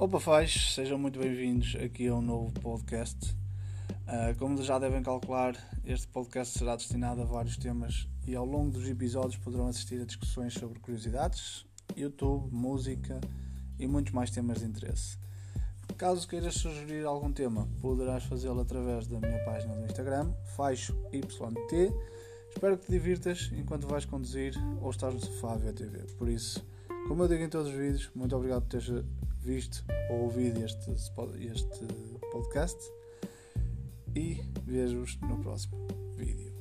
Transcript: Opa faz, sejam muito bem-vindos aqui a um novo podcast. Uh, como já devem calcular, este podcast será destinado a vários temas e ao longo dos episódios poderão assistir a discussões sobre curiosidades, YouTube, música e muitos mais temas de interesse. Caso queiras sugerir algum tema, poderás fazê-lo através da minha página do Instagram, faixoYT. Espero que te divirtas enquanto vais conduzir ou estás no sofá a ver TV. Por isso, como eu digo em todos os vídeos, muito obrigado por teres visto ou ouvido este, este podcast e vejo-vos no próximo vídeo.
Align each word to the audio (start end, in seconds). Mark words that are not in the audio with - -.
Opa 0.00 0.18
faz, 0.18 0.72
sejam 0.74 0.96
muito 0.96 1.18
bem-vindos 1.18 1.76
aqui 1.76 2.08
a 2.08 2.14
um 2.14 2.22
novo 2.22 2.50
podcast. 2.54 3.36
Uh, 4.08 4.34
como 4.38 4.62
já 4.62 4.78
devem 4.78 5.02
calcular, 5.02 5.54
este 5.84 6.08
podcast 6.08 6.58
será 6.58 6.74
destinado 6.74 7.20
a 7.20 7.26
vários 7.26 7.58
temas 7.58 8.08
e 8.26 8.34
ao 8.34 8.46
longo 8.46 8.70
dos 8.70 8.88
episódios 8.88 9.36
poderão 9.36 9.66
assistir 9.66 10.00
a 10.00 10.06
discussões 10.06 10.54
sobre 10.54 10.78
curiosidades, 10.78 11.66
YouTube, 11.94 12.50
música 12.50 13.20
e 13.78 13.86
muitos 13.86 14.14
mais 14.14 14.30
temas 14.30 14.60
de 14.60 14.64
interesse. 14.64 15.18
Caso 15.98 16.26
queiras 16.26 16.54
sugerir 16.54 17.04
algum 17.04 17.30
tema, 17.30 17.68
poderás 17.82 18.24
fazê-lo 18.24 18.62
através 18.62 19.06
da 19.06 19.20
minha 19.20 19.44
página 19.44 19.74
do 19.74 19.84
Instagram, 19.84 20.32
faixoYT. 20.56 21.92
Espero 22.48 22.78
que 22.78 22.86
te 22.86 22.92
divirtas 22.92 23.50
enquanto 23.52 23.86
vais 23.86 24.06
conduzir 24.06 24.54
ou 24.80 24.88
estás 24.88 25.12
no 25.12 25.20
sofá 25.20 25.52
a 25.52 25.56
ver 25.58 25.74
TV. 25.74 25.98
Por 26.16 26.30
isso, 26.30 26.66
como 27.08 27.24
eu 27.24 27.28
digo 27.28 27.42
em 27.42 27.48
todos 27.48 27.68
os 27.68 27.74
vídeos, 27.76 28.10
muito 28.14 28.34
obrigado 28.36 28.62
por 28.62 28.70
teres 28.70 29.04
visto 29.42 29.84
ou 30.10 30.22
ouvido 30.22 30.62
este, 30.64 30.90
este 30.92 31.86
podcast 32.30 32.78
e 34.14 34.40
vejo-vos 34.66 35.18
no 35.22 35.38
próximo 35.38 35.86
vídeo. 36.16 36.59